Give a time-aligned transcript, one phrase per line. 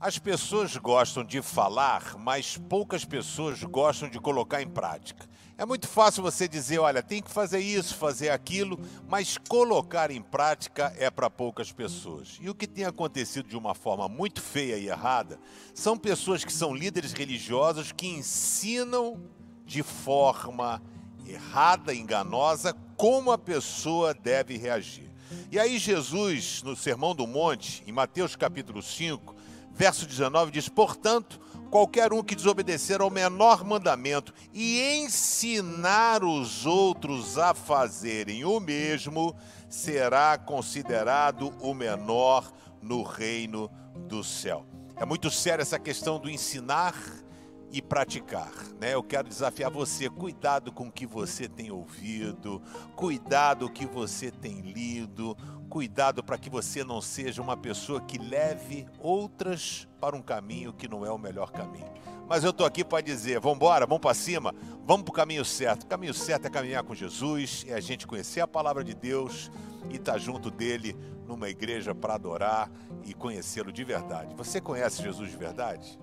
[0.00, 5.28] As pessoas gostam de falar, mas poucas pessoas gostam de colocar em prática.
[5.58, 10.22] É muito fácil você dizer, olha, tem que fazer isso, fazer aquilo, mas colocar em
[10.22, 12.38] prática é para poucas pessoas.
[12.40, 15.38] E o que tem acontecido de uma forma muito feia e errada
[15.74, 19.22] são pessoas que são líderes religiosos que ensinam
[19.66, 20.82] de forma
[21.26, 25.10] errada, enganosa, como a pessoa deve reagir.
[25.52, 29.39] E aí Jesus, no Sermão do Monte, em Mateus capítulo 5,
[29.72, 37.38] verso 19 diz: "Portanto, qualquer um que desobedecer ao menor mandamento e ensinar os outros
[37.38, 39.34] a fazerem o mesmo,
[39.68, 42.52] será considerado o menor
[42.82, 43.70] no reino
[44.08, 44.66] do céu."
[44.96, 46.94] É muito séria essa questão do ensinar
[47.72, 48.94] e praticar, né?
[48.94, 52.60] Eu quero desafiar você, cuidado com o que você tem ouvido,
[52.96, 55.36] cuidado o que você tem lido,
[55.68, 60.88] cuidado para que você não seja uma pessoa que leve outras para um caminho que
[60.88, 61.88] não é o melhor caminho.
[62.28, 65.44] Mas eu estou aqui para dizer, vamos embora, vamos para cima, vamos para o caminho
[65.44, 65.84] certo.
[65.84, 69.50] O caminho certo é caminhar com Jesus, é a gente conhecer a palavra de Deus
[69.88, 72.70] e estar tá junto dele numa igreja para adorar
[73.04, 74.34] e conhecê-lo de verdade.
[74.34, 75.98] Você conhece Jesus de verdade?